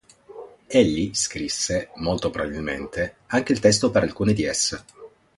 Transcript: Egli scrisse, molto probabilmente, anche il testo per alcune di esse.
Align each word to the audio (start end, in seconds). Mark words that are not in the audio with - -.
Egli 0.65 1.11
scrisse, 1.13 1.89
molto 1.97 2.31
probabilmente, 2.31 3.17
anche 3.27 3.51
il 3.53 3.59
testo 3.59 3.91
per 3.91 4.01
alcune 4.01 4.33
di 4.33 4.45
esse. 4.45 4.83